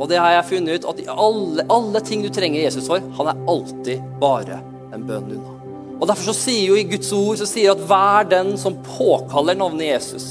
Og 0.00 0.08
det 0.08 0.20
har 0.20 0.34
jeg 0.38 0.48
funnet 0.54 0.80
ut 0.80 0.90
at 0.92 1.00
alle, 1.12 1.64
alle 1.72 2.04
ting 2.04 2.22
du 2.24 2.30
trenger 2.32 2.62
Jesus 2.62 2.88
for, 2.88 3.02
han 3.18 3.32
er 3.32 3.42
alltid 3.52 4.04
bare 4.20 4.60
en 4.94 5.04
bønn 5.08 5.34
unna. 5.36 5.56
Og 6.00 6.08
Derfor 6.08 6.30
så 6.30 6.36
sier 6.46 6.70
jo 6.70 6.78
i 6.80 6.86
Guds 6.88 7.10
ord 7.12 7.36
så 7.40 7.48
sier 7.48 7.74
at 7.74 7.82
hver 7.84 8.28
den 8.30 8.54
som 8.60 8.78
påkaller 8.86 9.58
navnet 9.58 9.90
Jesus, 9.90 10.28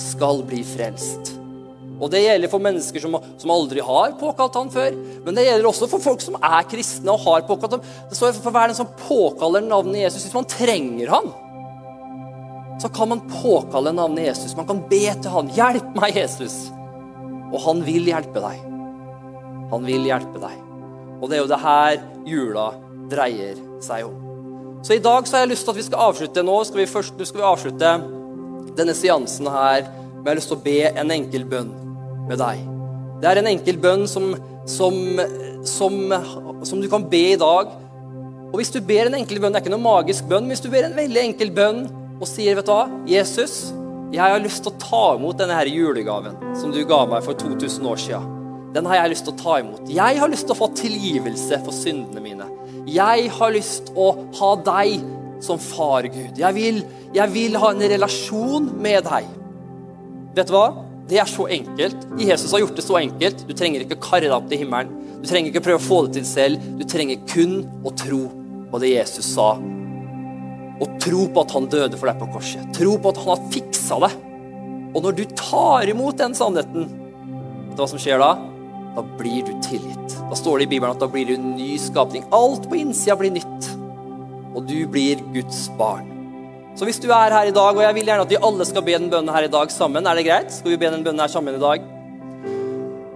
skal 0.00 0.40
bli 0.48 0.62
frelst. 0.64 1.34
Og 2.00 2.08
Det 2.12 2.22
gjelder 2.22 2.48
for 2.48 2.62
mennesker 2.64 3.02
som, 3.02 3.16
som, 3.36 3.52
aldri 3.52 3.82
har 3.84 4.14
påkalt 4.20 4.56
han 4.56 4.72
før. 4.72 4.96
Men 5.26 5.36
det 5.36 5.44
gjelder 5.46 5.68
også 5.68 5.88
for 5.90 6.02
folk 6.02 6.24
som 6.24 6.38
er 6.40 6.64
kristne 6.70 7.12
og 7.12 7.26
har 7.26 7.44
påkalt 7.48 7.76
ham. 7.76 7.84
Det 8.08 8.16
står 8.16 8.38
for 8.40 8.54
hver 8.54 8.70
den 8.70 8.78
som 8.78 8.88
påkaller 9.02 9.64
navnet 9.66 10.06
Jesus. 10.06 10.24
Hvis 10.24 10.36
man 10.36 10.48
trenger 10.48 11.12
han, 11.12 11.28
så 12.80 12.88
kan 12.88 13.10
man 13.12 13.20
påkalle 13.28 13.92
navnet 13.92 14.30
Jesus. 14.30 14.56
Man 14.56 14.68
kan 14.68 14.80
be 14.88 15.02
til 15.12 15.34
han. 15.34 15.52
'Hjelp 15.52 15.92
meg, 16.00 16.16
Jesus.' 16.16 16.70
Og 17.50 17.60
han 17.66 17.84
vil 17.84 18.06
hjelpe 18.06 18.40
deg. 18.40 18.64
Han 19.72 19.84
vil 19.84 20.06
hjelpe 20.06 20.40
deg. 20.40 20.56
Og 21.20 21.28
det 21.28 21.36
er 21.36 21.42
jo 21.42 21.50
det 21.50 21.60
her 21.60 21.96
jula 22.24 22.66
dreier 23.10 23.58
seg 23.82 24.06
om. 24.06 24.16
Så 24.86 24.94
i 24.96 25.02
dag 25.02 25.26
så 25.26 25.36
har 25.36 25.44
jeg 25.44 25.52
lyst 25.52 25.66
til 25.66 25.74
at 25.74 25.80
vi 25.82 25.88
skal 25.90 26.04
avslutte 26.06 26.44
nå. 26.46 26.56
Skal 26.64 26.80
vi 26.80 26.88
først, 26.88 27.18
nå 27.18 27.26
skal 27.28 27.42
vi 27.42 27.48
avslutte 27.50 27.90
denne 28.78 28.94
seansen 28.96 29.50
her 29.50 29.90
men 30.20 30.26
jeg 30.26 30.34
har 30.34 30.36
lyst 30.36 30.50
til 30.52 30.58
å 30.58 30.64
be 30.66 30.80
en 31.00 31.12
enkel 31.14 31.44
bønn 31.48 31.70
med 32.30 32.40
deg. 32.40 32.62
Det 33.20 33.28
er 33.28 33.40
en 33.40 33.50
enkel 33.50 33.78
bønn 33.82 34.06
som, 34.08 34.32
som, 34.70 34.96
som, 35.68 35.98
som, 36.64 36.80
du 36.80 36.88
kan 36.92 37.04
be 37.10 37.24
i 37.34 37.40
dag. 37.40 37.74
Og 38.50 38.56
hvis 38.58 38.72
du 38.74 38.80
ber 38.82 39.10
en 39.10 39.18
enkel 39.20 39.42
bønn, 39.42 39.52
det 39.52 39.60
er 39.60 39.66
ikke 39.66 39.74
noe 39.74 39.84
magisk 39.84 40.30
bønn, 40.30 40.46
men 40.46 40.54
hvis 40.54 40.64
du 40.64 40.70
ber 40.72 40.88
en 40.88 40.96
veldig 40.96 41.22
enkel 41.28 41.52
bønn 41.54 41.84
og 42.20 42.26
sier, 42.28 42.56
vet 42.58 42.66
du 42.66 42.72
hva, 42.72 42.86
Jesus, 43.08 43.70
jeg 44.10 44.24
har 44.24 44.42
lyst 44.42 44.64
til 44.64 44.72
å 44.72 44.80
ta 44.82 45.04
imot 45.18 45.38
denne 45.38 45.54
her 45.54 45.68
julegaven 45.70 46.38
som 46.58 46.72
du 46.74 46.80
ga 46.88 47.04
meg 47.08 47.22
for 47.26 47.38
2000 47.38 47.86
år 47.86 48.00
siden. 48.00 48.36
Den 48.74 48.86
har 48.86 49.00
jeg 49.00 49.12
lyst 49.12 49.26
til 49.26 49.34
å 49.34 49.38
ta 49.38 49.56
imot. 49.62 49.86
Jeg 49.90 50.18
har 50.18 50.30
lyst 50.30 50.46
til 50.46 50.54
å 50.54 50.58
få 50.58 50.70
tilgivelse 50.78 51.58
for 51.64 51.74
syndene 51.74 52.22
mine. 52.22 52.46
Jeg 52.90 53.30
har 53.36 53.54
lyst 53.54 53.90
til 53.90 53.98
å 54.02 54.10
ha 54.40 54.50
deg 54.66 55.02
som 55.42 55.58
far, 55.62 56.06
Gud. 56.10 56.38
Jeg 56.38 56.56
vil, 56.56 56.82
jeg 57.14 57.34
vil 57.34 57.58
ha 57.58 57.72
en 57.74 57.86
relasjon 57.94 58.70
med 58.82 59.06
deg. 59.06 59.28
Vet 60.36 60.50
du 60.50 60.54
hva? 60.54 60.68
Det 61.10 61.18
er 61.18 61.28
så 61.28 61.48
enkelt. 61.50 62.06
Jesus 62.22 62.52
har 62.54 62.62
gjort 62.62 62.76
det 62.78 62.86
så 62.86 62.98
enkelt. 63.00 63.42
Du 63.48 63.54
trenger 63.58 63.82
ikke 63.82 63.98
karre 64.02 64.28
deg 64.28 64.36
opp 64.36 64.46
til 64.50 64.62
himmelen. 64.62 64.92
Du 65.20 65.26
trenger 65.28 65.50
ikke 65.50 65.64
prøve 65.64 65.80
å 65.80 65.84
få 65.84 66.04
det 66.06 66.20
til 66.20 66.28
selv. 66.28 66.68
Du 66.78 66.84
trenger 66.88 67.20
kun 67.28 67.64
å 67.84 67.92
tro 67.98 68.20
på 68.70 68.80
det 68.82 68.92
Jesus 68.92 69.32
sa. 69.34 69.50
Og 70.80 70.94
tro 71.02 71.26
på 71.26 71.42
at 71.42 71.56
han 71.56 71.66
døde 71.72 71.98
for 71.98 72.08
deg 72.08 72.22
på 72.22 72.30
korset. 72.36 72.70
Tro 72.78 72.94
på 73.02 73.10
at 73.10 73.20
han 73.20 73.34
har 73.34 73.50
fiksa 73.52 73.98
det. 74.06 74.12
Og 74.94 75.02
når 75.04 75.18
du 75.18 75.24
tar 75.34 75.90
imot 75.90 76.22
den 76.22 76.32
sannheten, 76.38 76.86
vet 76.86 77.74
du 77.74 77.82
hva 77.82 77.90
som 77.90 78.00
skjer 78.00 78.22
da? 78.22 78.32
Da 78.94 79.04
blir 79.18 79.44
du 79.46 79.52
tilgitt. 79.66 80.16
Da 80.30 80.38
står 80.38 80.62
det 80.62 80.70
i 80.70 80.72
Bibelen 80.76 80.94
at 80.94 81.02
da 81.02 81.10
blir 81.10 81.26
du 81.28 81.36
en 81.36 81.52
ny 81.58 81.74
skapning. 81.78 82.24
Alt 82.34 82.70
på 82.70 82.78
innsida 82.80 83.18
blir 83.18 83.34
nytt 83.34 83.70
og 84.54 84.66
du 84.66 84.86
blir 84.90 85.20
Guds 85.34 85.68
barn. 85.78 86.09
Så 86.80 86.86
hvis 86.88 86.96
du 86.96 87.10
er 87.12 87.28
her 87.28 87.44
i 87.44 87.52
dag, 87.52 87.76
og 87.76 87.82
jeg 87.84 87.92
vil 87.92 88.06
gjerne 88.08 88.24
at 88.24 88.30
vi 88.32 88.38
alle 88.40 88.64
skal 88.64 88.80
be 88.86 88.94
den 88.94 89.10
bønnen 89.12 89.34
her 89.34 89.44
i 89.44 89.50
dag 89.52 89.68
sammen, 89.68 90.06
er 90.08 90.16
det 90.16 90.22
greit? 90.24 90.54
Skal 90.54 90.72
vi 90.72 90.78
be 90.80 90.88
den 90.88 91.02
bønnen 91.04 91.20
her 91.20 91.28
sammen 91.28 91.58
i 91.58 91.60
dag? 91.60 91.82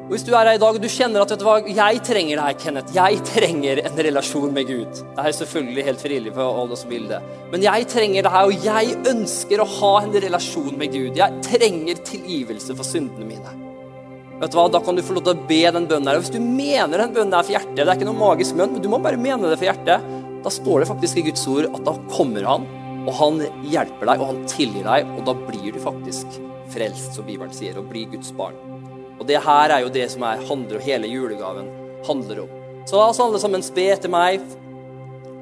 Og 0.04 0.10
Hvis 0.12 0.26
du 0.26 0.34
er 0.34 0.50
her 0.50 0.58
i 0.58 0.60
dag 0.60 0.76
og 0.76 0.82
du 0.82 0.90
kjenner 0.92 1.24
at 1.24 1.32
vet 1.32 1.40
du 1.40 1.46
hva, 1.46 1.54
jeg 1.78 2.02
trenger 2.04 2.42
her, 2.44 2.58
Kenneth. 2.60 2.92
Jeg 2.92 3.22
trenger 3.24 3.80
en 3.88 4.02
relasjon 4.06 4.52
med 4.52 4.68
Gud. 4.68 5.00
Det 5.00 5.24
er 5.24 5.38
selvfølgelig 5.38 5.86
helt 5.88 6.04
frivillig 6.04 6.34
for 6.36 6.60
alle 6.60 6.76
som 6.76 6.92
vil 6.92 7.08
det. 7.08 7.22
Men 7.54 7.64
jeg 7.64 7.88
trenger 7.94 8.28
det 8.28 8.34
her, 8.36 8.52
og 8.52 8.68
jeg 8.68 9.00
ønsker 9.14 9.64
å 9.64 9.68
ha 9.78 9.94
en 10.02 10.14
relasjon 10.26 10.78
med 10.84 10.92
Gud. 10.98 11.16
Jeg 11.22 11.40
trenger 11.48 12.04
tilgivelse 12.12 12.76
for 12.76 12.90
syndene 12.92 13.32
mine. 13.32 13.56
Vet 14.44 14.52
du 14.52 14.60
hva, 14.60 14.68
Da 14.76 14.84
kan 14.84 15.00
du 15.00 15.06
få 15.08 15.16
lov 15.16 15.24
til 15.24 15.38
å 15.38 15.48
be 15.48 15.64
den 15.64 15.88
bønnen 15.88 16.12
her. 16.12 16.20
Og 16.20 16.28
Hvis 16.28 16.36
du 16.36 16.40
mener 16.44 17.00
den 17.00 17.16
bønnen 17.16 17.40
er 17.40 17.48
for 17.48 17.56
hjertet, 17.56 17.80
det 17.80 17.88
er 17.88 17.96
ikke 17.96 18.12
noe 18.12 18.26
magisk 18.28 18.60
bønn, 18.60 18.76
men 18.76 18.84
du 18.84 18.92
må 18.92 19.00
bare 19.00 19.16
mene 19.16 19.48
det 19.48 19.56
for 19.56 19.72
hjertet, 19.72 20.14
da 20.44 20.52
står 20.52 20.84
det 20.84 20.92
faktisk 20.92 21.16
i 21.16 21.30
Guds 21.32 21.48
ord 21.48 21.72
at 21.72 21.84
da 21.88 22.00
kommer 22.12 22.44
han, 22.44 22.72
og 23.04 23.12
han 23.18 23.40
hjelper 23.68 24.08
deg, 24.08 24.20
og 24.22 24.30
han 24.30 24.42
tilgir 24.48 24.86
deg, 24.88 25.08
og 25.12 25.26
da 25.28 25.34
blir 25.36 25.74
du 25.74 25.80
faktisk 25.82 26.38
frelst, 26.72 27.12
som 27.16 27.26
Bibelen 27.28 27.52
sier, 27.54 27.76
og 27.80 27.90
blir 27.90 28.08
Guds 28.12 28.32
barn. 28.36 28.56
Og 29.18 29.26
det 29.28 29.42
her 29.44 29.74
er 29.74 29.84
jo 29.84 29.92
det 29.92 30.08
som 30.12 30.24
er, 30.26 30.42
handler, 30.48 30.82
hele 30.82 31.10
julegaven 31.10 31.68
handler 32.08 32.44
om. 32.44 32.54
Så 32.88 32.98
la 32.98 33.10
oss 33.10 33.20
alle 33.22 33.40
sammen 33.40 33.64
spe 33.64 33.86
etter 33.92 34.12
meg, 34.12 34.42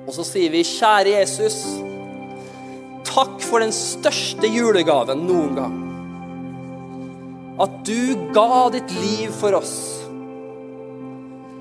og 0.03 0.13
så 0.17 0.27
sier 0.27 0.51
vi, 0.53 0.65
kjære 0.67 1.15
Jesus, 1.15 1.61
takk 3.07 3.39
for 3.45 3.63
den 3.63 3.75
største 3.75 4.51
julegaven 4.51 5.25
noen 5.29 5.57
gang. 5.59 5.79
At 7.63 7.83
du 7.87 8.31
ga 8.35 8.69
ditt 8.75 8.91
liv 8.97 9.35
for 9.39 9.55
oss. 9.59 9.77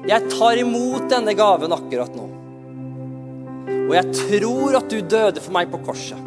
Jeg 0.10 0.32
tar 0.34 0.58
imot 0.58 1.12
denne 1.12 1.36
gaven 1.38 1.76
akkurat 1.76 2.16
nå. 2.18 2.31
Og 3.92 3.98
jeg 3.98 4.14
tror 4.16 4.78
at 4.80 4.86
du 4.88 5.02
døde 5.04 5.42
for 5.44 5.52
meg 5.52 5.68
på 5.68 5.82
korset. 5.84 6.20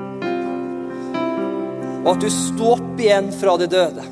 Og 2.05 2.11
at 2.13 2.21
du 2.21 2.27
sto 2.29 2.75
opp 2.75 3.01
igjen 3.01 3.31
fra 3.33 3.55
de 3.57 3.69
døde. 3.73 4.05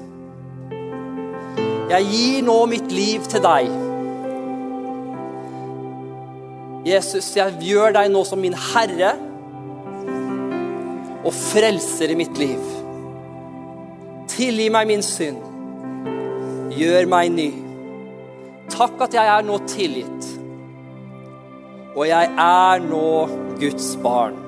Jeg 1.92 2.06
gir 2.08 2.46
nå 2.46 2.54
mitt 2.70 2.88
liv 2.96 3.28
til 3.28 3.44
deg. 3.44 3.68
Jesus, 6.88 7.28
jeg 7.36 7.60
gjør 7.60 7.92
deg 7.98 8.08
nå 8.14 8.24
som 8.24 8.40
min 8.40 8.56
herre 8.56 9.12
og 11.20 11.30
frelser 11.36 12.16
i 12.16 12.16
mitt 12.24 12.40
liv. 12.40 12.72
Tilgi 14.32 14.72
meg 14.72 14.88
min 14.88 15.04
synd. 15.04 15.44
Gjør 16.72 17.04
meg 17.12 17.36
ny. 17.36 17.50
Takk 18.72 19.10
at 19.10 19.20
jeg 19.20 19.36
er 19.36 19.44
nå 19.44 19.60
tilgitt. 19.68 20.31
Og 21.92 22.06
jeg 22.08 22.28
er 22.40 22.84
nå 22.86 23.06
Guds 23.60 23.90
barn. 24.00 24.38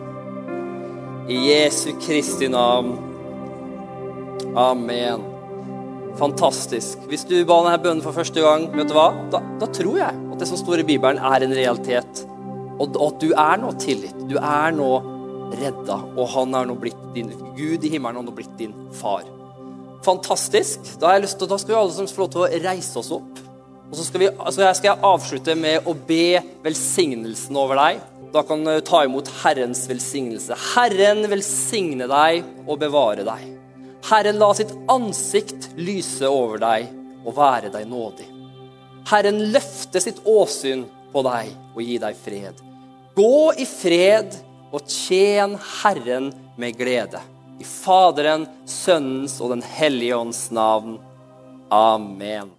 I 1.29 1.37
Jesu 1.51 1.91
Kristi 2.01 2.49
navn. 2.49 2.95
Amen. 4.57 5.25
Fantastisk. 6.17 7.03
Hvis 7.11 7.27
du 7.29 7.37
ba 7.45 7.59
denne 7.67 7.81
bønnen 7.83 8.05
for 8.05 8.17
første 8.17 8.41
gang, 8.41 8.69
vet 8.73 8.89
du 8.89 8.97
hva? 8.97 9.11
Da, 9.33 9.43
da, 9.61 9.69
tror 9.77 9.99
jeg 9.99 10.15
at 10.15 10.41
det 10.41 10.49
som 10.49 10.61
står 10.61 10.85
i 10.85 10.89
Bibelen, 10.95 11.21
er 11.21 11.45
en 11.45 11.57
realitet. 11.57 12.25
Og 12.81 12.97
at 12.97 13.21
du 13.21 13.33
er 13.33 13.61
nå 13.61 13.75
tilgitt. 13.83 14.25
Du 14.31 14.39
er 14.39 14.73
nå 14.77 14.91
redda, 15.55 16.01
og 16.17 16.31
han 16.33 16.57
er 16.57 16.69
nå 16.71 16.79
blitt 16.81 17.01
din 17.15 17.29
Gud 17.55 17.85
i 17.85 17.91
himmelen 17.93 18.23
har 18.23 18.25
nå 18.27 18.33
blitt 18.35 18.57
din 18.59 18.73
far. 18.97 19.27
Fantastisk. 20.07 20.95
Da, 20.97 21.11
har 21.11 21.19
jeg 21.19 21.27
lyst 21.27 21.39
til, 21.41 21.51
da 21.51 21.61
skal 21.61 21.75
vi 21.75 21.81
alle 21.83 21.97
som 21.97 22.09
få 22.09 22.25
lov 22.25 22.33
til 22.33 22.47
å 22.47 22.63
reise 22.71 23.01
oss 23.01 23.13
opp. 23.15 23.45
Og 23.91 23.99
så 23.99 24.07
skal, 24.07 24.23
vi, 24.25 24.29
altså 24.33 24.71
skal 24.75 24.91
jeg 24.91 25.07
avslutte 25.07 25.55
med 25.59 25.87
å 25.87 25.95
be 25.95 26.41
velsignelsen 26.65 27.57
over 27.61 27.79
deg. 27.79 28.01
Da 28.35 28.43
kan 28.47 28.65
du 28.67 28.73
ta 28.83 29.05
imot 29.07 29.29
Herrens 29.43 29.85
velsignelse. 29.87 30.57
Herren 30.75 31.23
velsigne 31.31 32.09
deg 32.11 32.43
og 32.65 32.81
bevare 32.83 33.27
deg. 33.27 33.45
Herren 34.09 34.41
la 34.41 34.51
sitt 34.57 34.73
ansikt 34.91 35.71
lyse 35.79 36.29
over 36.29 36.59
deg 36.61 36.89
og 37.25 37.37
være 37.37 37.71
deg 37.73 37.87
nådig. 37.89 38.27
Herren 39.09 39.39
løfte 39.53 40.01
sitt 40.03 40.19
åsyn 40.27 40.87
på 41.13 41.23
deg 41.25 41.53
og 41.75 41.81
gi 41.85 42.01
deg 42.03 42.19
fred. 42.25 42.59
Gå 43.15 43.53
i 43.61 43.69
fred 43.69 44.35
og 44.75 44.91
tjen 44.91 45.55
Herren 45.85 46.33
med 46.59 46.77
glede. 46.81 47.23
I 47.61 47.65
Faderen, 47.69 48.49
Sønnens 48.67 49.39
og 49.39 49.55
Den 49.55 49.63
hellige 49.63 50.19
ånds 50.19 50.49
navn. 50.51 50.99
Amen. 51.71 52.51